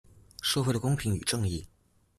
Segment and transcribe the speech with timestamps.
[0.41, 1.67] 社會的公平與正義